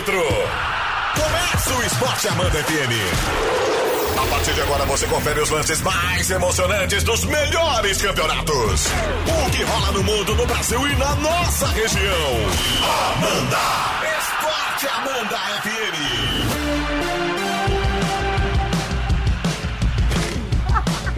[0.00, 0.24] árbitro.
[1.14, 2.92] Começa o Esporte Amanda FM.
[4.18, 8.86] A partir de agora você confere os lances mais emocionantes dos melhores campeonatos.
[9.26, 12.32] O que rola no mundo, no Brasil e na nossa região.
[13.12, 13.58] Amanda!
[14.18, 16.00] Esporte Amanda FM.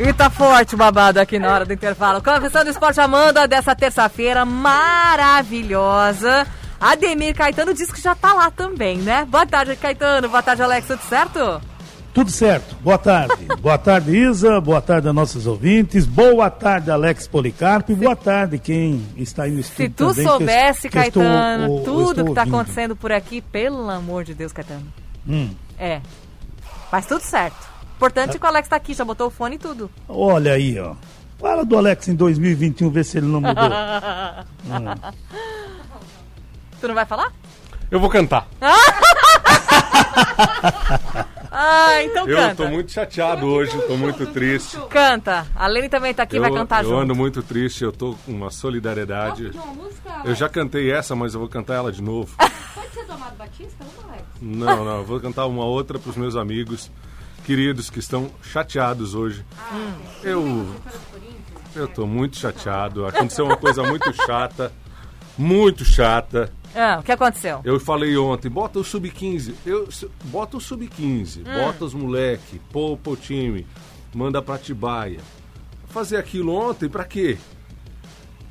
[0.01, 2.21] E tá forte o babado aqui na hora do intervalo.
[2.21, 6.45] Confissão do Esporte Amanda dessa terça-feira maravilhosa.
[6.83, 9.25] Ademir Caetano disse que já tá lá também, né?
[9.25, 10.29] Boa tarde, Caetano.
[10.29, 10.87] Boa tarde, Alex.
[10.89, 11.63] Tudo certo?
[12.13, 12.75] Tudo certo.
[12.83, 13.35] Boa tarde.
[13.63, 14.61] boa tarde, Isa.
[14.61, 16.05] Boa tarde a nossos ouvintes.
[16.05, 17.93] Boa tarde, Alex Policarpo.
[17.93, 21.09] E boa tarde quem está aí no estúdio Se tu também, soubesse, que eu- que
[21.09, 22.55] eu Caetano, estou- eu tudo que tá ouvindo.
[22.57, 24.87] acontecendo por aqui, pelo amor de Deus, Caetano.
[25.27, 25.51] Hum.
[25.79, 26.01] É.
[26.91, 27.57] Mas tudo certo.
[27.97, 29.89] Importante que o Alex tá aqui, já botou o fone e tudo.
[30.09, 30.95] Olha aí, ó.
[31.39, 33.55] Fala do Alex em 2021, vê se ele não mudou.
[36.83, 37.33] Tu não vai falar?
[37.89, 38.49] Eu vou cantar.
[41.55, 42.65] Ah, então Eu canta.
[42.65, 44.79] tô muito chateado hoje, tô muito triste.
[44.89, 45.47] Canta.
[45.55, 47.01] A Lene também tá aqui, Eu, vai cantar eu junto.
[47.03, 49.51] ando muito triste, eu tô com uma solidariedade.
[50.25, 52.35] Eu já cantei essa, mas eu vou cantar ela de novo.
[52.75, 54.25] Pode ser do Amado Batista, não, Alex?
[54.41, 56.91] Não, não, eu vou cantar uma outra pros meus amigos
[57.45, 59.45] queridos que estão chateados hoje.
[60.23, 60.75] Eu
[61.77, 63.07] eu tô muito chateado.
[63.07, 64.73] Aconteceu uma coisa muito chata,
[65.37, 66.51] muito chata.
[66.75, 67.61] Ah, o que aconteceu?
[67.65, 69.55] Eu falei ontem, bota o sub-15.
[69.67, 69.89] Eu
[70.25, 73.67] bota o sub-15, bota os moleque, poupa o time,
[74.15, 75.21] manda pra Tibaia.
[75.89, 77.37] Fazer aquilo ontem pra quê?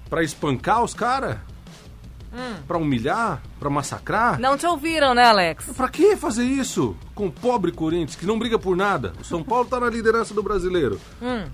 [0.10, 1.38] Pra espancar os caras?
[2.68, 3.42] Pra humilhar?
[3.60, 4.40] Pra massacrar?
[4.40, 5.66] Não te ouviram, né, Alex?
[5.76, 9.14] Pra que fazer isso com o pobre Corinthians, que não briga por nada?
[9.20, 11.00] O São Paulo tá na liderança do brasileiro.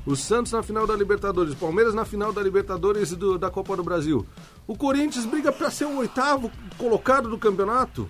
[0.06, 1.54] O Santos na final da Libertadores.
[1.54, 4.26] O Palmeiras na final da Libertadores e do- da Copa do Brasil.
[4.68, 8.10] O Corinthians briga pra ser o oitavo colocado do campeonato.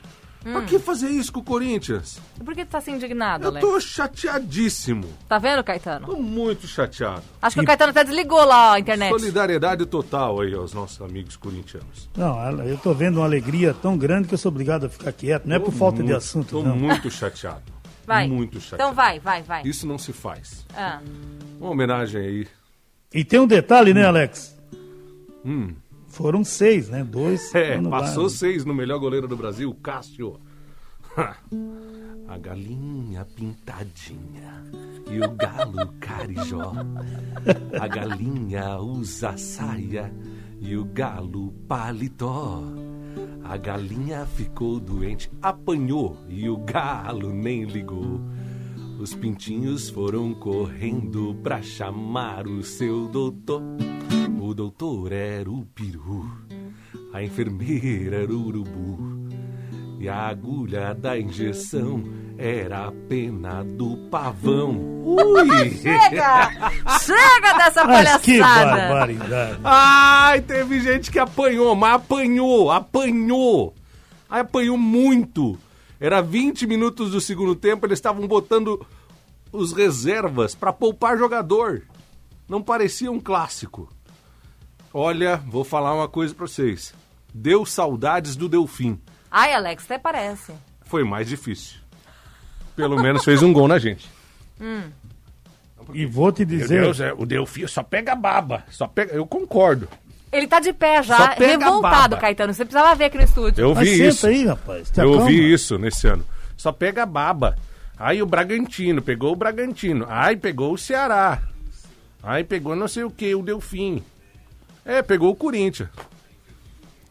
[0.54, 2.20] Pra que fazer isso com o Corinthians?
[2.44, 3.66] Por que tu tá assim indignado, Eu Alex?
[3.66, 5.06] tô chateadíssimo.
[5.28, 6.06] Tá vendo, Caetano?
[6.08, 7.24] Tô muito chateado.
[7.42, 9.10] Acho que o Caetano até desligou lá a internet.
[9.10, 12.10] Solidariedade total aí aos nossos amigos corintianos.
[12.16, 15.46] Não, eu tô vendo uma alegria tão grande que eu sou obrigado a ficar quieto.
[15.46, 16.76] Não é por falta de assunto, Tô não.
[16.76, 17.64] muito chateado.
[18.06, 18.28] Vai.
[18.28, 18.84] Muito chateado.
[18.84, 19.64] Então vai, vai, vai.
[19.66, 20.66] Isso não se faz.
[20.76, 21.02] Ah.
[21.60, 22.48] Uma homenagem aí
[23.14, 24.56] E tem um detalhe, né, Alex?
[25.46, 25.74] Hum.
[26.18, 27.04] Foram seis, né?
[27.04, 27.54] Dois.
[27.54, 30.40] É, passou seis no melhor goleiro do Brasil, Cássio.
[32.28, 34.64] A galinha pintadinha
[35.12, 36.74] e o galo carijó.
[37.80, 40.12] A galinha usa saia
[40.60, 42.64] e o galo paletó.
[43.44, 48.20] A galinha ficou doente, apanhou e o galo nem ligou.
[49.00, 53.62] Os pintinhos foram correndo pra chamar o seu doutor.
[54.48, 56.26] O doutor era o peru,
[57.12, 58.98] a enfermeira era o urubu.
[60.00, 62.02] E a agulha da injeção
[62.38, 65.04] era a pena do pavão.
[65.04, 65.70] Ui!
[65.84, 66.72] Chega!
[67.02, 68.76] Chega dessa Mas que palhaçada!
[68.78, 69.60] barbaridade.
[69.66, 73.76] Ai, teve gente que apanhou, mas apanhou, apanhou.
[74.30, 75.60] Ai, apanhou muito.
[76.00, 78.80] Era 20 minutos do segundo tempo, eles estavam botando
[79.52, 81.82] os reservas pra poupar jogador.
[82.48, 83.90] Não parecia um clássico.
[84.94, 86.94] Olha, vou falar uma coisa pra vocês.
[87.34, 89.00] Deu saudades do Delfim.
[89.30, 90.54] Ai, Alex, até parece.
[90.86, 91.80] Foi mais difícil.
[92.76, 94.10] Pelo menos fez um gol na gente.
[95.94, 96.82] E vou te Meu dizer.
[96.82, 98.64] Deus, é, o Delfim só pega baba.
[98.70, 99.88] Só pega, eu concordo.
[100.32, 102.18] Ele tá de pé já, revoltado, baba.
[102.18, 102.54] Caetano.
[102.54, 103.62] Você precisava ver aqui no estúdio.
[103.62, 104.28] Eu Mas vi senta isso.
[104.28, 104.92] aí, rapaz.
[104.98, 106.26] Eu ouvi isso nesse ano.
[106.58, 107.56] Só pega baba.
[107.98, 110.06] Aí o Bragantino, pegou o Bragantino.
[110.10, 111.42] Aí pegou o Ceará.
[112.22, 114.04] Aí pegou não sei o que, o Delfim.
[114.88, 115.90] É, pegou o Corinthians.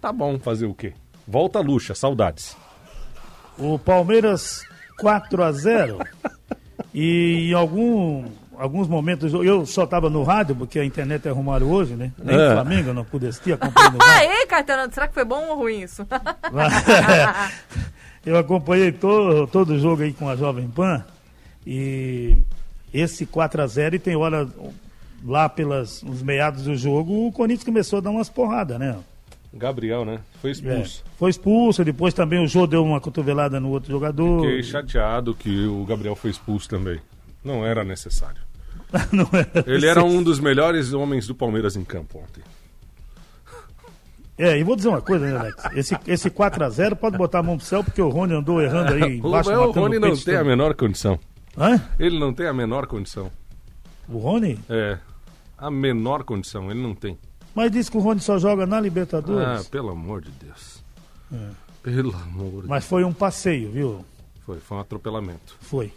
[0.01, 0.95] Tá bom, fazer o quê?
[1.29, 2.57] Volta Luxa, saudades.
[3.59, 4.63] O Palmeiras
[4.99, 5.99] 4 a 0
[6.95, 8.25] E em algum,
[8.57, 12.11] alguns momentos, eu só estava no rádio, porque a internet arrumaram hoje, né?
[12.23, 12.49] Nem É.
[12.49, 14.31] o Flamengo eu não pude assistir, acompanhei no rádio.
[14.31, 16.07] Aê, Caetano, será que foi bom ou ruim isso?
[18.25, 21.05] eu acompanhei todo, todo o jogo aí com a Jovem Pan.
[21.67, 22.37] E
[22.95, 24.49] esse 4 a 0 e tem hora
[25.27, 28.97] lá pelos os meados do jogo, o Corinthians começou a dar umas porradas, né?
[29.53, 30.21] Gabriel, né?
[30.41, 31.05] Foi É, expulso.
[31.19, 34.43] foi expulso, depois também o Jô deu uma cotovelada no outro jogador.
[34.43, 37.01] Fiquei chateado que o Gabriel foi expulso também.
[37.43, 38.41] Não era necessário.
[39.13, 42.43] Não era Ele era um dos melhores homens do Palmeiras em campo ontem.
[44.39, 45.65] É, e vou dizer uma coisa, né, Alex?
[45.75, 49.03] Esse, esse 4x0 pode botar a mão pro céu, porque o Rony andou errando aí
[49.22, 49.51] O, embaixo.
[49.51, 51.19] o matando Rony o não tem a menor condição.
[51.57, 51.81] Hã?
[51.99, 53.31] Ele não tem a menor condição.
[54.07, 54.59] O Rony?
[54.69, 54.99] É.
[55.59, 57.19] A menor condição, ele não tem.
[57.55, 59.67] Mas disse que o Rony só joga na Ah, Libertadores.
[59.69, 60.83] pelo amor de Deus.
[61.83, 64.05] Pelo amor de Mas foi um passeio, viu?
[64.45, 65.57] Foi, foi um atropelamento.
[65.61, 65.93] Foi.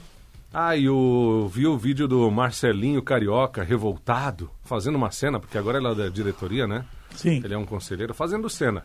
[0.54, 5.78] Ah, e o, vi o vídeo do Marcelinho Carioca, revoltado, fazendo uma cena, porque agora
[5.78, 6.86] ele é da diretoria, né?
[7.16, 7.42] Sim.
[7.44, 8.84] Ele é um conselheiro, fazendo cena.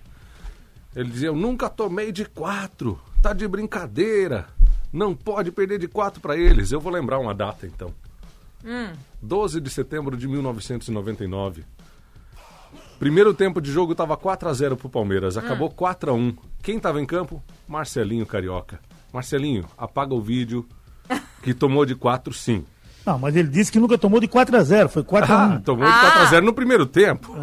[0.95, 4.47] Ele dizia, eu nunca tomei de quatro, tá de brincadeira,
[4.93, 6.71] não pode perder de quatro para eles.
[6.71, 7.93] Eu vou lembrar uma data, então.
[9.21, 11.65] 12 de setembro de 1999.
[12.99, 16.37] Primeiro tempo de jogo tava 4 a 0 pro Palmeiras, acabou 4 a 1.
[16.63, 17.43] Quem tava em campo?
[17.69, 18.81] Marcelinho Carioca.
[19.13, 20.67] Marcelinho, apaga o vídeo
[21.43, 22.65] que tomou de 4 sim.
[23.05, 25.41] Não, mas ele disse que nunca tomou de 4 a 0 foi 4 a 1
[25.41, 27.37] Ah, tomou de 4 a 0 no primeiro tempo.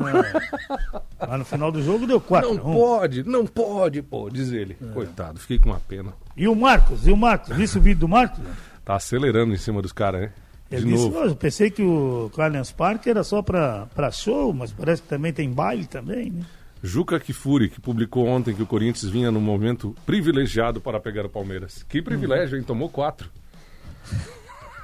[1.20, 4.52] Mas no final do jogo deu 4 Não a 1 pode, não pode, pô, diz
[4.52, 4.74] ele.
[4.94, 6.14] Coitado, fiquei com uma pena.
[6.36, 7.06] E o Marcos?
[7.06, 7.56] E o Marcos?
[7.56, 8.40] Viste o vídeo do Marcos?
[8.84, 10.32] Tá acelerando em cima dos caras, né?
[10.72, 11.20] De Ele disse, novo.
[11.20, 15.08] "Ô, eu pensei que o Allianz Parque era só pra, pra show, mas parece que
[15.10, 16.46] também tem baile também, né?
[16.82, 21.30] Juca Kifuri, que publicou ontem que o Corinthians vinha num momento privilegiado para pegar o
[21.30, 21.84] Palmeiras.
[21.88, 22.64] Que privilégio, hein?
[22.64, 23.30] Tomou quatro.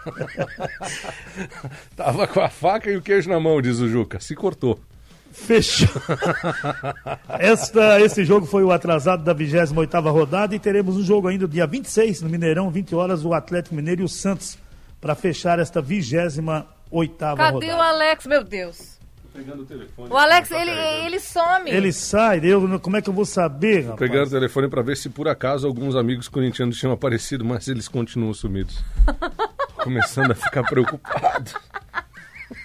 [1.95, 4.19] Tava com a faca e o queijo na mão, diz o Juca.
[4.19, 4.79] Se cortou.
[5.31, 5.87] Fechou.
[7.39, 11.65] Esta, esse jogo foi o atrasado da 28ª rodada e teremos um jogo ainda dia
[11.67, 14.57] 26 no Mineirão, 20 horas, o Atlético Mineiro e o Santos
[14.99, 16.65] para fechar esta 28ª
[17.37, 17.83] Cadê o rodada.
[17.83, 18.97] Alex, meu Deus?
[19.33, 20.09] Pegando o telefone.
[20.11, 21.69] O Alex, ele, ele some.
[21.69, 23.99] Ele sai, eu, como é que eu vou saber, rapaz?
[23.99, 27.87] Pegando o telefone para ver se por acaso alguns amigos corintianos tinham aparecido, mas eles
[27.87, 28.83] continuam sumidos.
[29.77, 31.51] Começando a ficar preocupado.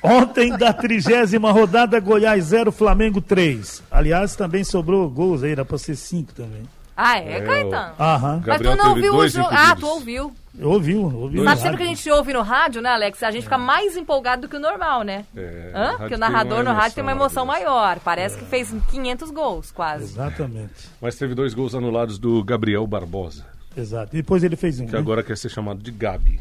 [0.03, 3.83] Ontem, da trigésima rodada, Goiás 0, Flamengo 3.
[3.91, 6.63] Aliás, também sobrou gols aí, era pra ser 5 também.
[6.97, 7.95] Ah, é, É, Caetano?
[7.99, 8.37] Aham.
[8.37, 9.49] Mas Gabriel tu não ouviu o jogo.
[9.51, 10.33] Ah, tu ouviu.
[10.59, 11.37] Eu ouvi, ouvi.
[11.37, 13.23] Dois Sabe no sempre que a gente ouve no rádio, né, Alex?
[13.23, 15.25] A gente fica mais empolgado do que o normal, né?
[15.35, 15.97] É, Hã?
[15.97, 17.99] Porque o narrador no rádio tem uma emoção maior.
[18.01, 20.05] Parece que fez 500 gols, quase.
[20.05, 20.91] Exatamente.
[21.01, 23.47] Mas teve dois gols anulados do Gabriel Barbosa,
[23.77, 24.15] Exato.
[24.15, 24.87] E depois ele fez um.
[24.87, 24.99] que né?
[24.99, 26.41] agora quer ser chamado de Gabi.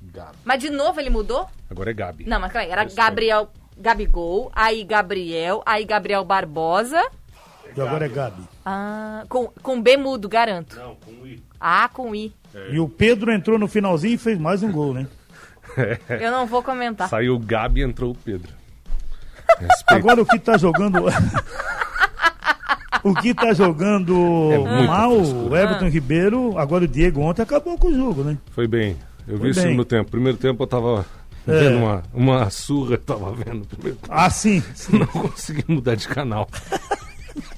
[0.00, 0.38] Gabi.
[0.44, 1.48] Mas de novo ele mudou?
[1.68, 2.24] Agora é Gabi.
[2.26, 7.02] Não, mas peraí, era Isso, Gabriel, Gabigol, aí Gabriel, aí Gabriel Barbosa.
[7.78, 8.42] E agora é Gabi.
[8.64, 10.76] Ah, com, com B mudo, garanto.
[10.76, 11.42] Não, com I.
[11.60, 12.32] Ah, com I.
[12.72, 15.06] E o Pedro entrou no finalzinho e fez mais um gol, né?
[16.08, 17.08] Eu não vou comentar.
[17.08, 18.52] Saiu o Gabi e entrou o Pedro.
[19.58, 19.84] Respeito.
[19.94, 21.04] Agora o que tá jogando.
[23.04, 25.48] o que tá jogando É mal, frescura.
[25.50, 28.36] o Everton Ribeiro, agora o Diego ontem acabou com o jogo, né?
[28.50, 28.96] Foi bem.
[29.26, 29.62] Eu vi Foi o bem.
[29.62, 30.10] segundo tempo.
[30.10, 31.06] Primeiro tempo eu tava
[31.46, 31.58] É.
[31.60, 33.66] vendo uma, uma surra, eu tava vendo.
[33.66, 34.08] Primeiro tempo.
[34.12, 34.62] Ah, sim.
[34.74, 34.98] sim.
[34.98, 36.48] Não consegui mudar de canal.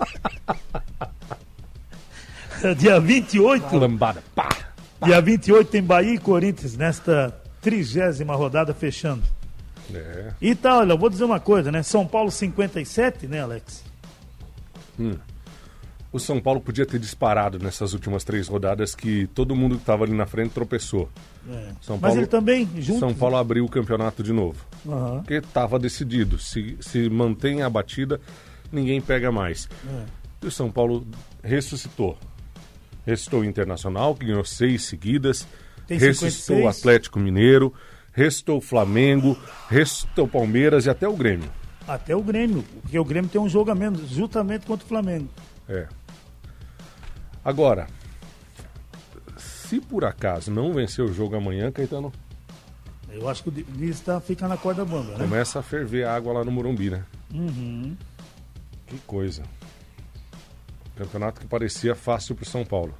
[2.77, 4.23] Dia 28, Lambada.
[4.35, 4.49] Pá!
[5.03, 9.23] dia 28 tem Bahia e Corinthians nesta trigésima rodada fechando.
[9.95, 10.33] É.
[10.41, 11.83] E tá, olha, eu vou dizer uma coisa, né?
[11.83, 13.83] São Paulo 57, né, Alex?
[16.13, 20.05] O São Paulo podia ter disparado nessas últimas três rodadas que todo mundo que estava
[20.05, 21.09] ali na frente tropeçou.
[21.49, 21.71] É.
[21.81, 23.01] São Mas Paulo- ele também, junto.
[23.01, 24.63] São Paulo abriu o campeonato de novo.
[24.87, 25.19] Aham.
[25.21, 26.39] Porque estava decidido.
[26.39, 28.21] Se, se mantém a batida,
[28.73, 29.69] ninguém pega mais.
[29.89, 30.05] É.
[30.43, 31.07] E o São Paulo
[31.43, 32.19] ressuscitou.
[33.07, 35.47] Restou o Internacional, que ganhou seis seguidas.
[35.87, 36.79] Tem ressuscitou o 56.
[36.79, 37.73] Atlético Mineiro.
[38.13, 39.37] Restou o Flamengo.
[39.69, 41.51] Restou o Palmeiras e até o Grêmio.
[41.89, 45.29] Até o Grêmio, porque o Grêmio tem um jogo a menos, justamente contra o Flamengo.
[45.69, 45.89] É.
[47.45, 47.89] Agora,
[49.37, 52.13] se por acaso não vencer o jogo amanhã, Caetano,
[53.09, 55.25] Eu acho que o Diniz tá, fica na corda bamba, né?
[55.25, 57.03] começa a ferver a água lá no Morumbi, né?
[57.35, 57.97] Uhum.
[58.91, 59.43] Que coisa.
[60.97, 62.95] Campeonato que parecia fácil pro São Paulo.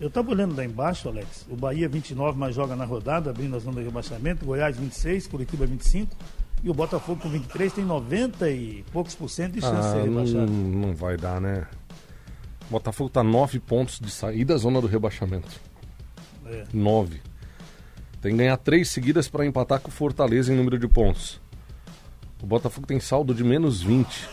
[0.00, 1.46] Eu tava olhando lá embaixo, Alex.
[1.48, 4.44] O Bahia 29, mas joga na rodada, abrindo a zona de rebaixamento.
[4.46, 6.16] Goiás 26, Curitiba 25.
[6.64, 9.90] E o Botafogo com 23 tem 90 e poucos por cento de chance de Ah,
[9.92, 10.50] ser não, rebaixado.
[10.52, 11.66] não vai dar, né?
[12.68, 15.60] O Botafogo tá nove pontos de sair da zona do rebaixamento.
[16.46, 16.64] É.
[16.72, 17.20] Nove.
[18.22, 21.40] Tem que ganhar três seguidas para empatar com o Fortaleza em número de pontos.
[22.42, 24.28] O Botafogo tem saldo de menos 20.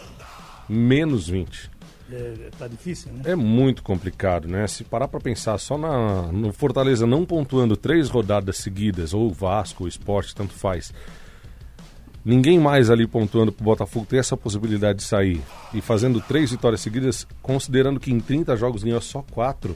[0.69, 1.69] Menos 20.
[2.11, 3.21] É, tá difícil, né?
[3.25, 4.65] É muito complicado, né?
[4.67, 9.33] Se parar para pensar só na, no Fortaleza não pontuando três rodadas seguidas, ou o
[9.33, 10.93] Vasco, o Esporte, tanto faz.
[12.23, 15.41] Ninguém mais ali pontuando pro Botafogo ter essa possibilidade de sair.
[15.73, 19.75] E fazendo três vitórias seguidas, considerando que em 30 jogos ganhou só quatro.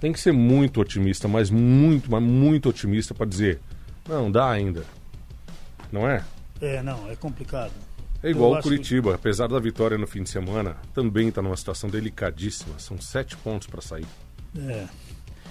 [0.00, 3.60] Tem que ser muito otimista, mas muito, mas muito otimista para dizer:
[4.08, 4.84] não, dá ainda.
[5.90, 6.24] Não é?
[6.60, 7.72] É, não, é complicado.
[8.22, 11.90] É igual o Curitiba, apesar da vitória no fim de semana, também está numa situação
[11.90, 12.78] delicadíssima.
[12.78, 14.06] São sete pontos para sair.
[14.56, 14.86] É.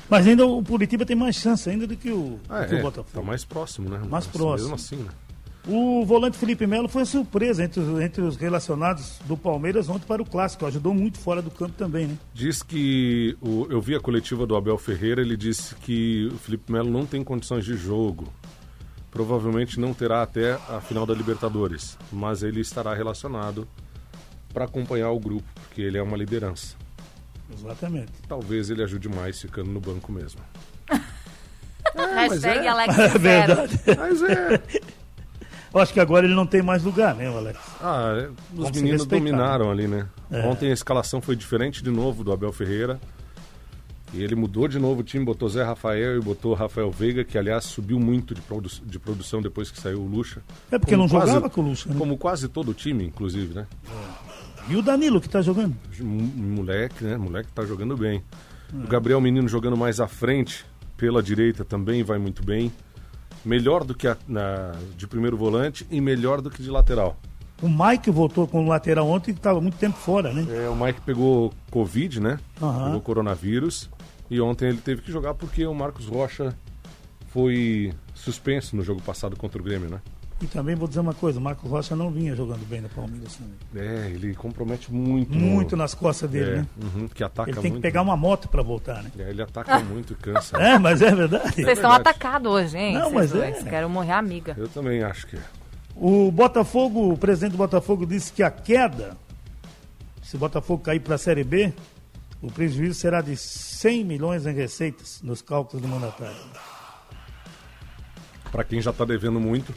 [0.09, 2.77] Mas ainda o Curitiba tem mais chance ainda do que o, Ah, do que o
[2.77, 3.09] é, Botafogo.
[3.13, 3.97] tá mais próximo, né?
[3.97, 4.69] Mais Mas próximo.
[4.69, 5.09] Mesmo assim, né?
[5.67, 10.19] O volante Felipe Melo foi surpresa entre os, entre os relacionados do Palmeiras ontem para
[10.21, 10.65] o Clássico.
[10.65, 12.17] Ajudou muito fora do campo também, né?
[12.33, 13.37] Diz que.
[13.39, 17.05] O, eu vi a coletiva do Abel Ferreira, ele disse que o Felipe Melo não
[17.05, 18.27] tem condições de jogo.
[19.11, 23.67] Provavelmente não terá até a final da Libertadores, mas ele estará relacionado
[24.53, 26.75] para acompanhar o grupo, porque ele é uma liderança.
[27.53, 28.11] Exatamente.
[28.27, 30.39] Talvez ele ajude mais ficando no banco mesmo.
[31.93, 32.67] Hashtag é.
[32.67, 33.79] Alex É verdade.
[33.97, 34.61] Mas é.
[35.73, 37.59] Eu acho que agora ele não tem mais lugar, né, Alex?
[37.81, 40.07] Ah, é, os Vamos meninos dominaram ali, né?
[40.29, 40.45] É.
[40.45, 42.99] Ontem a escalação foi diferente de novo do Abel Ferreira.
[44.13, 47.37] E ele mudou de novo o time, botou Zé Rafael e botou Rafael Veiga, que
[47.37, 50.41] aliás subiu muito de, produ de produção depois que saiu o Lucha.
[50.69, 51.95] É porque Como não quase- jogava com o Lucha, né?
[51.97, 53.65] Como quase todo o time, inclusive, né?
[54.67, 55.75] E o Danilo que tá jogando?
[56.01, 57.15] Moleque, né?
[57.17, 58.21] Moleque tá jogando bem.
[58.73, 60.65] O Gabriel Menino jogando mais à frente,
[60.97, 62.71] pela direita também vai muito bem.
[63.45, 67.17] Melhor do que a, na- de primeiro volante e melhor do que de lateral.
[67.61, 70.45] O Mike voltou com o lateral ontem e estava muito tempo fora, né?
[70.49, 72.39] É, o Mike pegou Covid, né?
[72.61, 72.85] Aham.
[72.85, 73.89] Pegou coronavírus.
[74.31, 76.55] E ontem ele teve que jogar porque o Marcos Rocha
[77.27, 79.99] foi suspenso no jogo passado contra o Grêmio, né?
[80.41, 83.35] E também vou dizer uma coisa, o Marcos Rocha não vinha jogando bem no Palmeiras
[83.35, 83.85] também.
[83.85, 85.35] É, ele compromete muito.
[85.35, 85.81] Muito no...
[85.83, 86.67] nas costas dele, é, né?
[86.81, 87.81] uhum, que ataca Ele tem que muito.
[87.81, 89.11] pegar uma moto para voltar, né?
[89.19, 90.57] É, ele ataca muito e cansa.
[90.57, 91.53] É, mas é verdade.
[91.53, 92.09] Vocês estão verdade.
[92.09, 92.93] atacados hoje, hein?
[92.93, 93.51] Não, vocês mas é.
[93.51, 93.63] dois.
[93.65, 94.55] Quero morrer amiga.
[94.57, 95.41] Eu também acho que é.
[95.93, 99.17] O Botafogo, o presidente do Botafogo disse que a queda,
[100.23, 101.73] se o Botafogo cair para a Série B,
[102.41, 106.35] o prejuízo será de 100 milhões em receitas nos cálculos do mandatário.
[108.51, 109.73] Pra quem já tá devendo muito,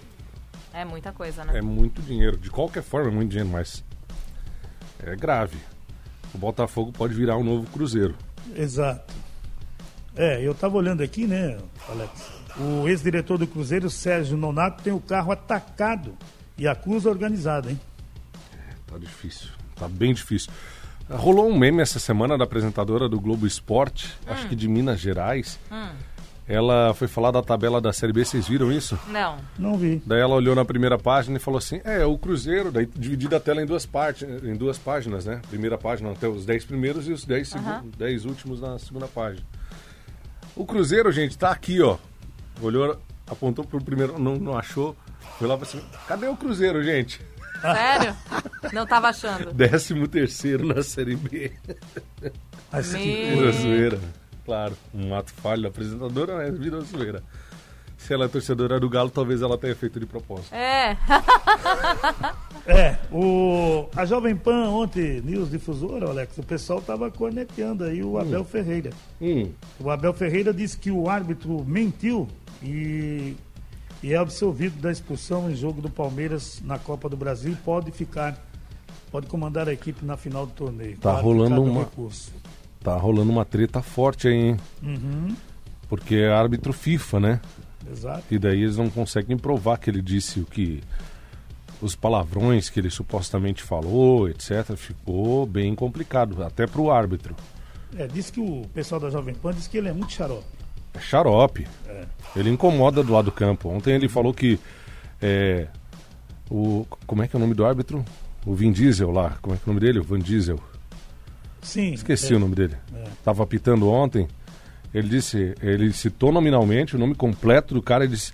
[0.73, 1.59] É muita coisa, né?
[1.59, 2.37] é muito dinheiro.
[2.37, 3.85] De qualquer forma, é muito dinheiro, mas
[5.01, 5.59] é grave.
[6.35, 8.17] O Botafogo pode virar um novo Cruzeiro.
[8.57, 9.15] Exato.
[10.17, 12.31] É, eu estava olhando aqui, né, Alex?
[12.57, 16.17] O ex-diretor do Cruzeiro, Sérgio Nonato, tem o carro atacado
[16.57, 17.81] e acusa organizada, hein?
[18.87, 19.49] Tá difícil.
[19.77, 20.51] Tá bem difícil.
[21.11, 25.59] Rolou um meme essa semana da apresentadora do Globo Esporte, acho que de Minas Gerais.
[26.47, 28.99] Ela foi falar da tabela da Série B, vocês viram isso?
[29.09, 29.39] Não.
[29.59, 30.03] Não vi.
[30.05, 33.41] Daí ela olhou na primeira página e falou assim: É, o Cruzeiro, daí dividida a
[33.41, 35.41] tela em duas partes, em duas páginas, né?
[35.49, 37.65] Primeira página até os 10 primeiros e os 10, segu-
[37.97, 39.43] 10 últimos na segunda página.
[40.55, 41.97] O Cruzeiro, gente, tá aqui, ó.
[42.61, 42.95] Olhou,
[43.27, 44.95] apontou pro primeiro, não, não achou.
[45.39, 45.83] Foi lá pra cima.
[46.07, 47.21] Cadê o Cruzeiro, gente?
[47.61, 48.15] Sério?
[48.73, 49.53] Não tava achando.
[49.53, 51.53] Décimo terceiro na Série B.
[52.73, 54.01] Mas que- Vira zoeira.
[54.45, 57.23] Claro, um ato falho da apresentadora, mas vira zoeira.
[57.97, 60.55] Se ela é torcedora do Galo, talvez ela tenha feito de propósito.
[60.55, 60.97] É.
[62.67, 68.19] É, o, a Jovem Pan ontem, News Difusora, Alex, o pessoal estava corneteando aí o
[68.19, 68.89] Abel Ferreira.
[69.21, 72.27] Hum, O Abel Ferreira disse que o árbitro mentiu
[72.63, 73.37] e,
[74.03, 77.91] e é absolvido da expulsão em jogo do Palmeiras na Copa do Brasil e pode
[77.91, 78.39] ficar,
[79.11, 80.95] pode comandar a equipe na final do torneio.
[80.97, 82.33] Tá Claro, rolando uma- recurso.
[82.81, 84.57] tá rolando uma treta forte aí, hein?
[84.83, 85.35] Uhum,
[85.89, 87.41] Porque é árbitro FIFA, né?
[87.91, 88.25] exato.
[88.31, 90.83] E daí eles não conseguem provar que ele disse o que.
[91.83, 94.75] Os palavrões que ele supostamente falou, etc.
[94.77, 97.35] Ficou bem complicado, até pro árbitro.
[97.97, 100.45] É, disse que o pessoal da Jovem Pan disse que ele é muito xarope.
[100.95, 101.67] É xarope.
[101.89, 102.05] É.
[102.37, 103.69] Ele incomoda do lado do campo.
[103.69, 104.59] Ontem ele falou que.
[105.21, 105.67] É,
[106.51, 108.05] o, como é que é o nome do árbitro?
[108.47, 109.37] O Vin Diesel lá.
[109.41, 109.99] Como é que é o nome dele?
[110.01, 110.59] O Van Diesel.
[111.63, 111.95] Sim.
[111.95, 112.77] Esqueci é, o nome dele.
[112.95, 113.05] É.
[113.25, 114.29] Tava apitando ontem.
[114.93, 118.33] Ele disse, ele citou nominalmente o nome completo do cara e disse: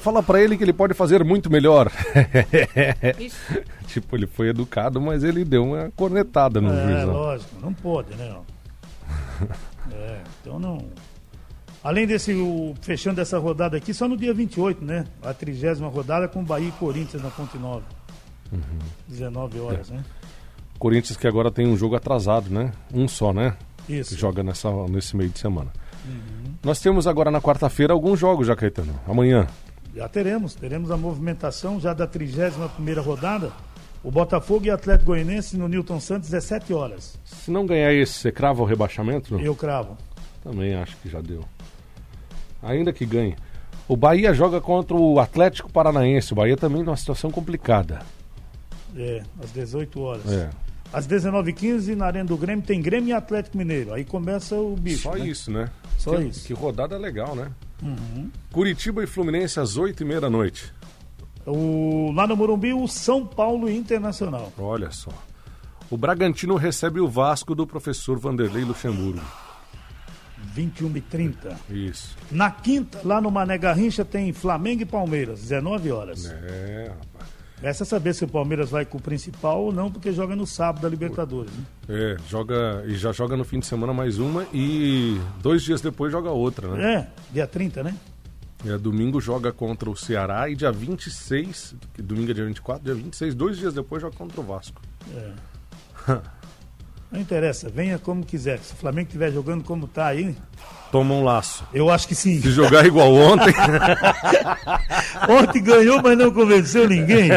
[0.00, 1.90] Fala pra ele que ele pode fazer muito melhor.
[3.88, 7.12] Tipo, ele foi educado, mas ele deu uma cornetada no É, juizão.
[7.14, 8.36] lógico, não pode, né?
[9.92, 10.78] é, então não.
[11.86, 15.04] Além desse, o, fechando essa rodada aqui, só no dia 28, né?
[15.22, 17.84] A trigésima rodada com Bahia e Corinthians na Ponte Nova.
[18.50, 18.60] Uhum.
[19.06, 20.04] 19 horas, né?
[20.80, 22.72] Corinthians que agora tem um jogo atrasado, né?
[22.92, 23.56] Um só, né?
[23.86, 24.18] Que Isso.
[24.18, 25.70] joga nessa, nesse meio de semana.
[26.04, 26.54] Uhum.
[26.64, 28.98] Nós temos agora na quarta-feira alguns jogos já, Caetano.
[29.06, 29.46] Amanhã.
[29.94, 33.52] Já teremos, teremos a movimentação já da 31 primeira rodada.
[34.02, 37.16] O Botafogo e Atlético Goianense no Newton Santos, 17 horas.
[37.24, 39.38] Se não ganhar esse, você crava o rebaixamento?
[39.38, 39.96] Eu cravo.
[40.42, 41.44] Também acho que já deu.
[42.66, 43.36] Ainda que ganhe.
[43.88, 46.32] O Bahia joga contra o Atlético Paranaense.
[46.32, 48.00] O Bahia também numa situação complicada.
[48.96, 50.32] É, às 18 horas.
[50.32, 50.50] É.
[50.92, 53.92] Às 19h15, na Arena do Grêmio, tem Grêmio e Atlético Mineiro.
[53.92, 55.02] Aí começa o bicho.
[55.02, 55.26] Só né?
[55.26, 55.70] isso, né?
[55.98, 56.46] Só que, isso.
[56.46, 57.50] Que rodada legal, né?
[57.82, 58.30] Uhum.
[58.50, 60.72] Curitiba e Fluminense às 8h30 da noite.
[61.46, 64.52] O, lá no Morumbi, o São Paulo Internacional.
[64.58, 65.12] Olha só.
[65.88, 69.20] O Bragantino recebe o Vasco do professor Vanderlei Luxemburgo.
[70.54, 72.16] 21 e 30 Isso.
[72.30, 76.26] Na quinta, lá no Mané Garrincha, tem Flamengo e Palmeiras, 19 horas.
[76.26, 77.36] É, rapaz.
[77.60, 80.82] Resta saber se o Palmeiras vai com o principal ou não, porque joga no sábado
[80.82, 81.50] da Libertadores.
[81.52, 81.64] Né?
[81.88, 82.84] É, joga.
[82.86, 86.68] E já joga no fim de semana mais uma e dois dias depois joga outra,
[86.68, 86.94] né?
[86.94, 87.96] É, dia 30, né?
[88.66, 92.94] É, domingo joga contra o Ceará e dia 26, que domingo é dia 24, dia
[92.94, 94.80] 26, dois dias depois joga contra o Vasco.
[95.14, 95.32] É.
[97.16, 98.58] Não interessa, venha como quiser.
[98.58, 100.36] Se o Flamengo estiver jogando como tá aí,
[100.92, 101.64] Toma um laço.
[101.74, 102.40] eu acho que sim.
[102.42, 103.52] Se jogar igual ontem,
[105.28, 107.28] Ontem ganhou, mas não convenceu ninguém.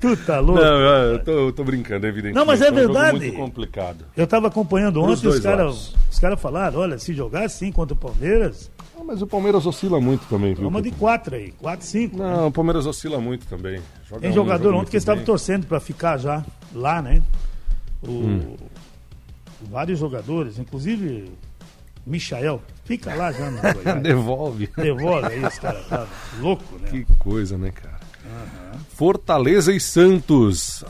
[0.00, 0.62] Tu tá louco?
[0.62, 2.34] não, eu tô, eu tô brincando, é evidente.
[2.34, 3.18] Não, mas é um jogo verdade.
[3.18, 4.04] muito complicado.
[4.16, 7.96] Eu estava acompanhando ontem, os caras os cara falaram, olha, se jogar assim contra o
[7.96, 10.64] Palmeiras, Ah, mas o Palmeiras oscila muito também, viu?
[10.64, 12.16] vamos de quatro aí, quatro, cinco.
[12.16, 12.24] né?
[12.24, 13.80] Não, o Palmeiras oscila muito também.
[14.08, 17.20] Joga Tem um, jogador joga ontem que estava torcendo para ficar já lá, né?
[18.02, 18.56] O- Hum.
[19.70, 21.32] Vários jogadores, inclusive
[22.06, 24.02] Michael, fica lá já no Goiás.
[24.02, 24.68] Devolve.
[24.76, 26.06] Devolve aí, os caras tá
[26.40, 26.88] louco, né?
[26.90, 27.96] Que coisa, né, cara?
[28.90, 30.84] Fortaleza e Santos,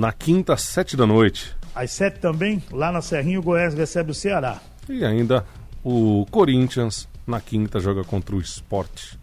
[0.00, 1.56] na quinta, sete da noite.
[1.74, 4.60] Às sete também, lá na Serrinha, o Goiás recebe o Ceará.
[4.88, 5.44] E ainda
[5.84, 9.14] o Corinthians, na quinta, joga contra o Sport,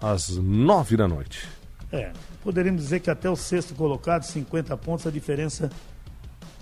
[0.00, 1.46] às nove da noite.
[1.92, 2.10] É,
[2.42, 5.70] poderíamos dizer que até o sexto colocado, 50 pontos, a diferença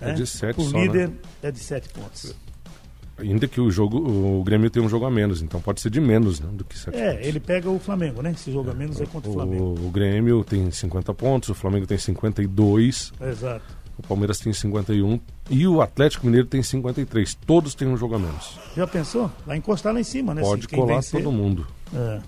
[0.01, 0.83] É né, de sete o só, né?
[0.83, 1.11] líder
[1.43, 2.35] é de sete pontos.
[3.17, 6.01] Ainda que o jogo, o Grêmio tem um jogo a menos, então pode ser de
[6.01, 7.27] menos né, do que sete É, pontos.
[7.27, 8.31] ele pega o Flamengo, né?
[8.31, 9.63] Esse jogo a menos é contra o Flamengo.
[9.79, 13.63] O, o Grêmio tem 50 pontos, o Flamengo tem 52, Exato.
[13.97, 15.19] o Palmeiras tem 51
[15.51, 17.35] e o Atlético Mineiro tem 53.
[17.45, 18.57] Todos têm um jogo a menos.
[18.75, 19.29] Já pensou?
[19.45, 20.41] Vai encostar lá em cima, né?
[20.41, 21.21] Pode Se colar vencer.
[21.21, 21.67] todo mundo.
[21.93, 22.19] É.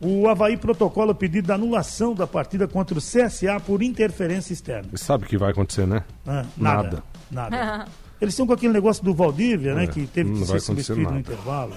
[0.00, 4.88] O Havaí protocola o pedido da anulação da partida contra o CSA por interferência externa.
[4.90, 6.02] Você sabe o que vai acontecer, né?
[6.26, 7.02] Ah, nada.
[7.30, 7.86] Nada.
[8.20, 9.84] Eles estão com aquele negócio do Valdívia, né?
[9.84, 11.20] É, Que teve que ser substituído no nada.
[11.20, 11.74] intervalo.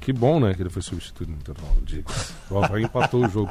[0.00, 1.74] Que bom, né, que ele foi substituído no intervalo.
[2.50, 3.50] O Havaí empatou o jogo.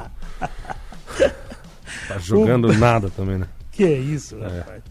[2.08, 3.46] Tá jogando nada também, né?
[3.72, 4.58] Que é isso, É.
[4.58, 4.82] rapaz.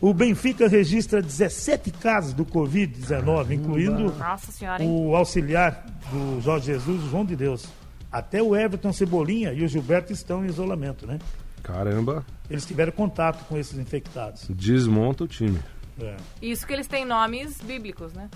[0.00, 7.04] O Benfica registra 17 casos do Covid-19, incluindo Nossa senhora, o auxiliar do Jorge Jesus,
[7.04, 7.66] o João de Deus.
[8.12, 11.18] Até o Everton Cebolinha e o Gilberto estão em isolamento, né?
[11.62, 14.46] Caramba, Eles tiveram contato com esses infectados.
[14.50, 15.58] desmonta o time.
[16.00, 16.16] É.
[16.42, 18.28] Isso que eles têm nomes bíblicos, né?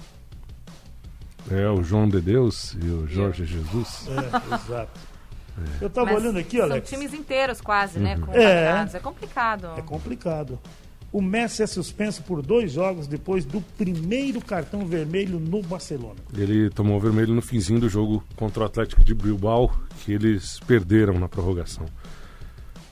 [1.50, 4.06] É, o João de Deus e o Jorge Jesus.
[4.08, 5.00] É, exato.
[5.80, 6.88] Eu estava Mas olhando aqui, São Alex.
[6.88, 8.14] times inteiros quase, né?
[8.16, 8.26] Uhum.
[8.26, 8.88] Com É.
[8.92, 9.68] É complicado.
[9.76, 10.58] É complicado.
[11.10, 16.16] O Messi é suspenso por dois jogos depois do primeiro cartão vermelho no Barcelona.
[16.36, 19.70] Ele tomou vermelho no finzinho do jogo contra o Atlético de Bilbao,
[20.04, 21.86] que eles perderam na prorrogação.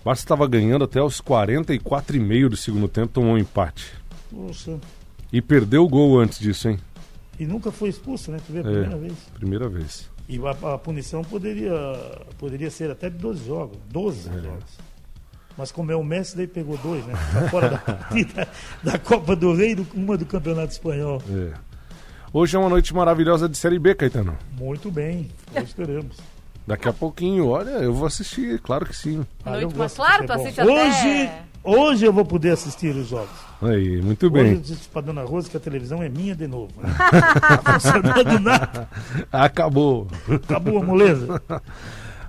[0.00, 3.92] O Barça estava ganhando até os 44,5 do segundo tempo, tomou um empate.
[4.30, 4.78] Poxa.
[5.32, 6.78] E perdeu o gol antes disso, hein?
[7.38, 8.38] E nunca foi expulso, né?
[8.46, 8.64] Tu vê a É.
[8.64, 9.12] primeira vez.
[9.34, 10.10] Primeira vez.
[10.28, 11.72] E a, a punição poderia,
[12.38, 13.76] poderia ser até de 12 jogos.
[13.90, 14.32] 12 É.
[14.40, 14.78] jogos.
[15.56, 17.14] Mas como é o Messi, daí pegou dois, né?
[17.32, 18.46] Tá fora da partida
[18.84, 21.22] da Copa do Rei e uma do Campeonato Espanhol.
[21.30, 21.52] É.
[22.32, 24.36] Hoje é uma noite maravilhosa de Série B, Caetano.
[24.58, 26.16] Muito bem, hoje teremos.
[26.66, 29.24] Daqui a pouquinho, olha, eu vou assistir, claro que sim.
[29.44, 31.30] Ah, Noite, mas claro, tu assiste até- hoje,
[31.62, 33.30] hoje eu vou poder assistir os jogos.
[33.62, 34.52] Aí, muito Hoje bem.
[34.54, 36.72] eu disse pra Dona Rosa que a televisão é minha de novo.
[36.82, 36.92] Né?
[37.62, 38.88] Tá funcionando nada.
[39.32, 40.08] Acabou.
[40.28, 41.40] Acabou a moleza.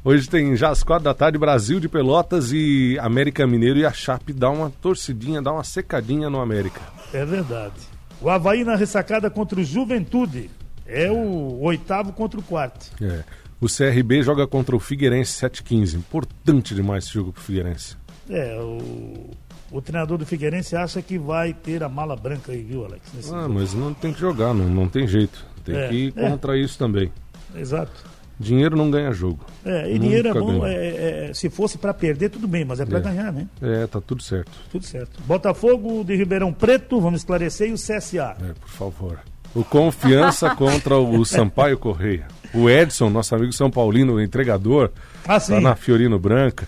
[0.07, 3.91] Hoje tem já às quatro da tarde, Brasil de Pelotas e América Mineiro e a
[3.91, 6.79] Chape dá uma torcidinha, dá uma secadinha no América.
[7.11, 7.73] É verdade.
[8.21, 10.49] O Havaí na ressacada contra o Juventude.
[10.85, 12.89] É o oitavo contra o quarto.
[13.03, 13.25] É.
[13.59, 15.95] O CRB joga contra o Figueirense 7-15.
[15.95, 17.97] Importante demais esse jogo pro Figueirense.
[18.29, 19.31] É, o,
[19.69, 23.01] o treinador do Figueirense acha que vai ter a mala branca aí, viu, Alex?
[23.13, 23.53] Ah, jogo.
[23.55, 25.45] mas não tem que jogar, não, não tem jeito.
[25.65, 26.29] Tem É, que ir é.
[26.29, 27.11] contra isso também.
[27.53, 28.15] Exato.
[28.39, 29.43] Dinheiro não ganha jogo.
[29.65, 30.45] É, e dinheiro é bom.
[30.47, 30.67] ganhou.
[30.67, 33.01] é- é- se fosse para perder, tudo bem, mas é para É.
[33.01, 33.47] ganhar, né?
[33.61, 34.51] É, tá tudo certo.
[34.71, 35.19] Tudo certo.
[35.25, 38.35] Botafogo de Ribeirão Preto, vamos esclarecer, e o CSA.
[38.41, 39.19] É, por favor.
[39.55, 42.27] O Confiança contra o Sampaio Correia.
[42.53, 44.91] O Edson, nosso amigo São Paulino, o entregador,
[45.27, 46.67] Ah, tá na Fiorino Branca.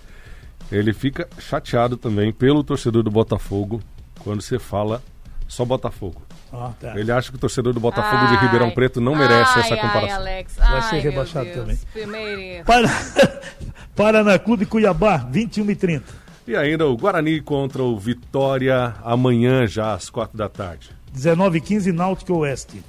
[0.71, 3.81] Ele fica chateado também pelo torcedor do Botafogo
[4.19, 5.01] quando você fala
[5.47, 6.21] só Botafogo.
[6.51, 6.99] Ah, tá.
[6.99, 8.45] Ele acha que o torcedor do Botafogo de Ai.
[8.45, 10.15] Ribeirão Preto não merece Ai, essa ai, comparação.
[10.17, 10.55] Alex.
[10.55, 11.79] Vai ser Ai, rebaixado Deus.
[11.93, 12.63] também.
[12.63, 12.87] Para...
[13.95, 16.05] Paraná Clube Cuiabá, 21 e 30.
[16.47, 20.89] E ainda o Guarani contra o Vitória amanhã já às quatro da tarde.
[21.11, 22.81] 19 e 15, Náutico Oeste.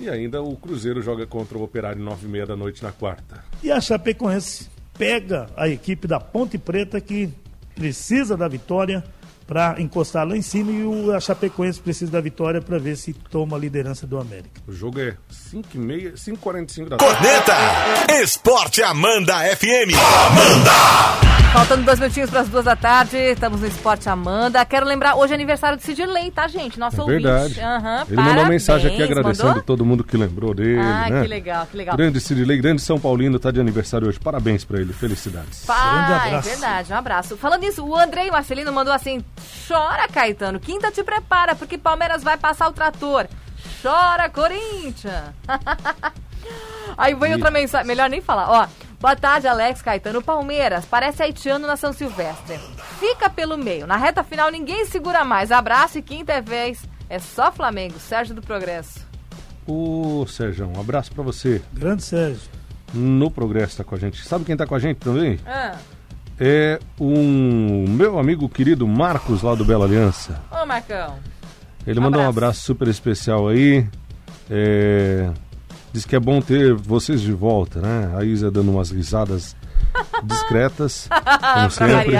[0.00, 3.42] E ainda o Cruzeiro joga contra o Operário nove e meia da noite na quarta.
[3.62, 7.30] E a Chapecoense pega a equipe da Ponte Preta que
[7.74, 9.02] precisa da vitória
[9.48, 13.14] para encostar lá em cima e o a Chapecoense precisa da vitória para ver se
[13.14, 14.60] toma a liderança do América.
[14.68, 17.16] O jogo é 5 e meia, 5h45 da tarde.
[17.16, 17.54] Corneta!
[18.22, 21.27] Esporte Amanda FM.
[21.58, 24.64] Faltando dois minutinhos para as duas da tarde, estamos no Esporte Amanda.
[24.64, 26.78] Quero lembrar, hoje é aniversário do Sidley, tá, gente?
[26.78, 27.22] Nosso É ouvinte.
[27.24, 27.60] verdade.
[27.60, 29.62] Aham, Ele mandou uma mensagem aqui agradecendo Mandou?
[29.64, 31.20] todo mundo que lembrou dele, Ah, né?
[31.20, 31.96] que legal, que legal.
[31.96, 34.20] Grande Sidney, grande São Paulino, tá de aniversário hoje.
[34.20, 35.66] Parabéns pra ele, felicidades.
[35.66, 37.36] Grande é verdade, um abraço.
[37.36, 39.22] Falando nisso, o Andrei Marcelino mandou assim:
[39.66, 43.26] chora, Caetano, quinta te prepara, porque Palmeiras vai passar o trator.
[43.82, 45.24] Chora, Corinthians.
[46.96, 48.48] Aí veio outra mensagem, melhor nem falar.
[48.48, 48.66] Ó,
[49.00, 50.22] boa tarde, Alex Caetano.
[50.22, 52.58] Palmeiras, parece haitiano na São Silvestre.
[52.98, 53.86] Fica pelo meio.
[53.86, 55.50] Na reta final ninguém segura mais.
[55.52, 56.82] Abraço e quinta é vez.
[57.10, 59.06] É só Flamengo, Sérgio do Progresso.
[59.66, 61.62] Ô, Sérgio, um abraço pra você.
[61.72, 62.40] Grande Sérgio.
[62.94, 64.22] No Progresso tá com a gente.
[64.26, 65.38] Sabe quem tá com a gente também?
[65.46, 65.76] Ah,
[66.40, 70.40] É um meu amigo querido Marcos, lá do Bela Aliança.
[70.50, 71.16] ô, Marcão.
[71.86, 72.38] Ele Um mandou um abraço.
[72.46, 73.86] abraço super especial aí.
[74.50, 75.30] É,
[75.92, 78.12] Diz que é bom ter vocês de volta, né?
[78.16, 79.56] A Isa dando umas risadas
[80.22, 81.08] discretas,
[81.54, 82.16] como sempre.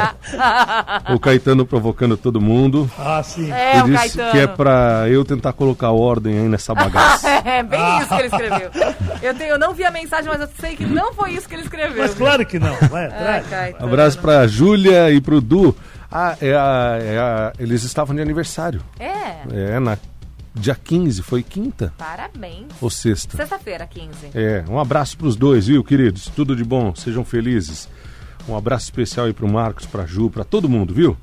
[1.15, 2.91] O Caetano provocando todo mundo.
[2.99, 3.53] Ah, sim.
[3.53, 4.31] É, Ele o disse Caetano.
[4.33, 7.29] que é pra eu tentar colocar ordem aí nessa bagaça.
[7.49, 8.71] É bem isso que ele escreveu.
[9.23, 11.55] Eu, tenho, eu não vi a mensagem, mas eu sei que não foi isso que
[11.55, 12.03] ele escreveu.
[12.03, 12.75] Mas claro que não.
[12.91, 13.47] Vai Ai, atrás.
[13.49, 13.87] Caetano.
[13.87, 15.75] Abraço pra Júlia e pro Du.
[16.11, 18.81] Ah, é a, é a- eles estavam de aniversário.
[18.99, 19.97] É, É, na
[20.59, 22.67] dia 15, foi quinta parabéns.
[22.81, 23.37] ou sexta?
[23.37, 24.31] Sexta-feira, 15.
[24.35, 26.27] É, um abraço pros dois, viu, queridos?
[26.35, 27.89] Tudo de bom, sejam felizes.
[28.49, 31.17] Um abraço especial aí pro Marcos, pra Ju, pra todo mundo, viu?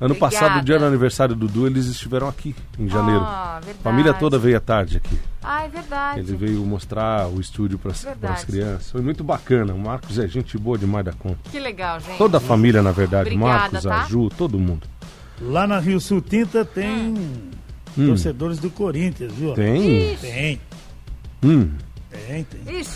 [0.00, 0.18] Ano Obrigada.
[0.34, 3.20] passado, dia do aniversário do Du, eles estiveram aqui em janeiro.
[3.22, 3.78] Ah, verdade.
[3.80, 5.18] A família toda veio à tarde aqui.
[5.42, 6.20] Ah, é verdade.
[6.20, 8.90] Ele veio mostrar o estúdio para as crianças.
[8.90, 9.74] Foi muito bacana.
[9.74, 11.38] O Marcos é gente boa demais da conta.
[11.50, 12.16] Que legal, gente.
[12.16, 13.28] Toda a família, na verdade.
[13.28, 14.02] Obrigada, Marcos, tá?
[14.02, 14.86] a Ju, todo mundo.
[15.38, 17.14] Lá na Rio Sul Tinta tem
[17.96, 19.52] torcedores do Corinthians, viu?
[19.52, 19.54] Hum.
[19.54, 20.16] Tem?
[20.16, 20.60] Tem,
[21.42, 21.70] Hum.
[22.10, 22.80] tem, tem.
[22.80, 22.90] Ixi,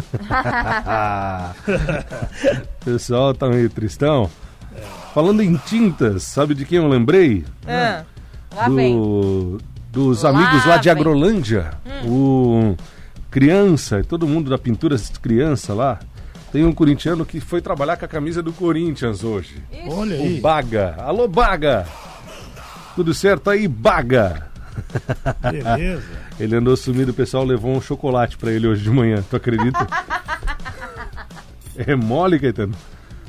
[2.80, 4.30] O pessoal tá meio tristão.
[5.14, 7.44] Falando em tintas, sabe de quem eu lembrei?
[7.66, 8.04] ah,
[8.54, 8.94] lá vem.
[8.96, 9.58] Do,
[9.90, 10.96] dos Lá amigos lá de vem.
[10.96, 11.00] Hum.
[11.00, 11.70] Agrolândia.
[12.06, 12.76] O
[13.30, 15.98] criança, todo mundo da pinturas criança lá.
[16.52, 19.62] Tem um corintiano que foi trabalhar com a camisa do Corinthians hoje.
[19.88, 20.40] Olha O aí.
[20.40, 20.96] Baga.
[20.98, 21.86] Alô, Baga!
[23.00, 24.50] Tudo certo aí, Baga?
[25.40, 26.02] Beleza.
[26.38, 29.86] Ele andou sumido, o pessoal levou um chocolate pra ele hoje de manhã, tu acredita?
[31.78, 32.74] é mole, Caetano.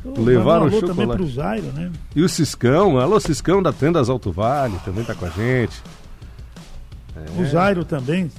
[0.04, 1.16] Levaram um chocolate.
[1.16, 1.90] pro Jairo, né?
[2.14, 5.82] E o Ciscão, alô Ciscão da Tendas Alto Vale, também tá com a gente.
[7.38, 8.30] O Jairo também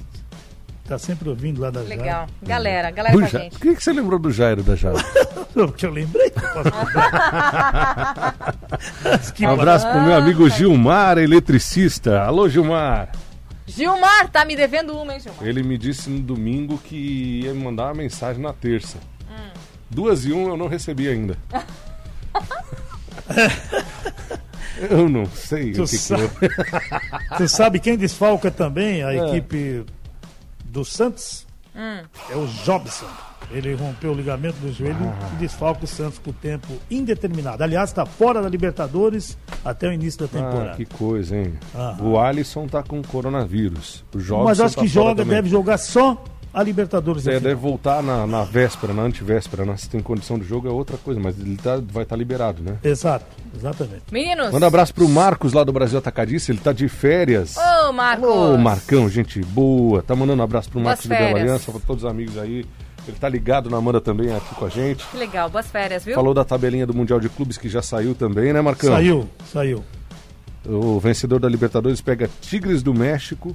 [0.85, 2.27] tá sempre ouvindo lá da Legal.
[2.41, 3.51] Galera, galera O com a gente.
[3.53, 4.99] Por que, que você lembrou do Jairo da Jairo?
[4.99, 5.43] Jairo.
[5.53, 6.31] Porque eu lembrei.
[9.35, 12.21] que Um abraço pro meu amigo Gilmar, eletricista.
[12.23, 13.11] Alô, Gilmar.
[13.65, 15.45] Gilmar, tá me devendo uma, hein, Gilmar?
[15.47, 18.97] Ele me disse no domingo que ia me mandar uma mensagem na terça.
[19.89, 21.37] Duas e um eu não recebi ainda.
[24.89, 27.37] eu não sei Tu o que, que sabe- eu...
[27.37, 29.17] Você sabe quem desfalca também a É.
[29.27, 29.85] equipe
[30.73, 31.45] do Santos?
[31.75, 33.05] É o Jobson.
[33.51, 37.63] Ele rompeu o ligamento do joelho e desfalca o Santos por tempo indeterminado.
[37.63, 40.75] Aliás, está fora da Libertadores até o início da Ah, temporada.
[40.77, 41.53] que coisa, hein?
[41.99, 44.03] O Alisson tá com coronavírus.
[44.13, 45.35] O Jobson Mas acho tá que joga, também.
[45.35, 47.25] deve jogar só a Libertadores.
[47.27, 49.75] É, deve voltar na, na véspera, na antivéspera, né?
[49.77, 52.77] Se tem condição de jogo é outra coisa, mas ele tá- vai estar liberado, né?
[52.83, 54.03] Exato, exatamente.
[54.11, 54.51] Meninos.
[54.51, 57.55] Manda um abraço pro Marcos lá do Brasil Atacadista, ele tá de férias.
[57.57, 58.27] Ô, Marcos.
[58.29, 60.03] Ô, Marcão, gente boa.
[60.03, 61.39] Tá mandando um abraço pro Marcos do Bela.
[61.39, 62.65] Aliança, pra todos os amigos aí.
[63.05, 65.05] Ele tá ligado na Amanda também aqui com a gente.
[65.07, 66.15] Que legal, boas férias, viu?
[66.15, 68.89] Falou da tabelinha do Mundial de Clubes que já saiu também, né, Marcão?
[68.93, 69.83] Saiu, saiu.
[70.65, 73.53] O vencedor da Libertadores pega Tigres do México,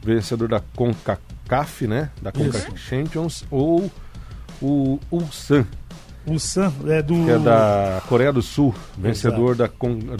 [0.00, 0.60] vencedor da
[1.48, 2.10] CONCACAF, né?
[2.20, 3.90] Da CONCACAF Champions, ou
[4.60, 5.66] o Ulsan,
[6.26, 7.14] O Sam é do.
[7.24, 9.68] que é da Coreia do Sul, vencedor da,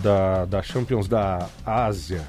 [0.02, 2.22] da, da Champions da Ásia.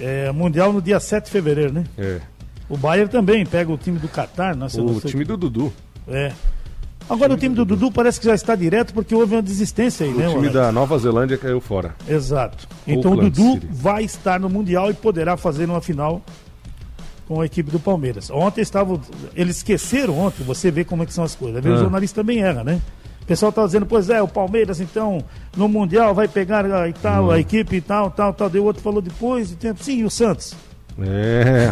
[0.00, 1.84] é, Mundial no dia 7 de fevereiro, né?
[1.98, 2.20] É.
[2.68, 4.56] O Bayern também pega o time do Catar.
[4.56, 5.72] Nossa, O time do Dudu.
[6.08, 6.32] É.
[7.10, 10.12] Agora o time do Dudu parece que já está direto porque houve uma desistência aí,
[10.12, 10.26] O né?
[10.28, 10.54] time Alex?
[10.54, 11.94] da Nova Zelândia caiu fora.
[12.08, 12.66] Exato.
[12.86, 13.68] Então o Auckland Dudu City.
[13.70, 16.22] vai estar no Mundial e poderá fazer uma final
[17.26, 18.30] com a equipe do Palmeiras.
[18.30, 19.00] Ontem estavam.
[19.34, 21.64] Eles esqueceram ontem, você vê como é que são as coisas.
[21.64, 21.68] Ah.
[21.70, 22.80] O jornalista também erra, né?
[23.22, 25.22] O pessoal estava dizendo, pois é, o Palmeiras, então,
[25.56, 27.30] no Mundial vai pegar a, e tal, Hum.
[27.30, 28.50] a equipe e tal, tal, tal.
[28.50, 29.82] Daí o outro falou depois de tempo.
[29.82, 30.54] Sim, e o Santos.
[31.00, 31.70] É.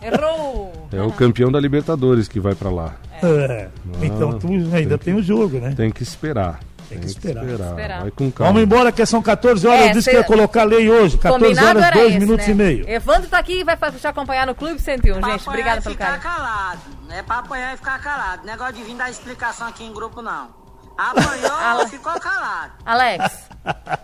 [0.06, 0.70] Errou.
[0.92, 2.94] é o campeão da Libertadores que vai pra lá.
[3.22, 3.68] É.
[4.02, 5.72] Então tu ainda tem o jogo, né?
[5.74, 6.60] Tem que esperar.
[6.88, 7.44] Tem que esperar.
[7.44, 8.00] Esperar.
[8.02, 8.52] Vai com calma.
[8.52, 9.80] Vamos embora que são 14 horas.
[9.80, 11.16] É, Eu disse cê- que ia colocar a lei hoje.
[11.18, 12.52] 14 Combinado horas, era 2 esse, minutos né?
[12.52, 12.88] e meio.
[12.90, 15.40] Evandro tá aqui e vai te acompanhar no Clube 101, Pra gente.
[15.40, 16.22] apanhar Obrigada pelo ficar carinho.
[16.22, 16.80] calado.
[17.08, 18.46] Não é pra apanhar e ficar calado.
[18.46, 20.48] Negócio de vir dar explicação aqui em grupo, não.
[20.96, 22.72] Apanhou, ficou calado.
[22.86, 23.48] Alex.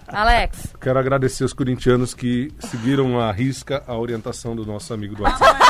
[0.09, 0.59] Alex.
[0.81, 5.61] Quero agradecer os corintianos que seguiram à risca a orientação do nosso amigo do WhatsApp.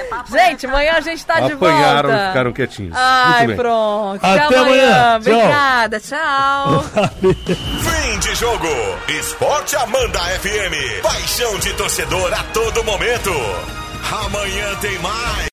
[0.00, 1.74] É Gente, amanhã a gente tá de volta.
[1.74, 2.96] Apanharam e ficaram quietinhos.
[2.96, 3.56] Ai, Muito bem.
[3.56, 4.24] pronto.
[4.24, 4.84] Até Até amanhã.
[4.84, 5.20] amanhã.
[5.20, 5.32] Tchau.
[5.34, 6.00] Obrigada.
[6.00, 6.84] Tchau.
[7.80, 8.68] Fim de jogo.
[9.08, 11.02] Esporte Amanda FM.
[11.02, 13.30] Paixão de torcedor a todo momento.
[14.24, 15.40] Amanhã tem mais.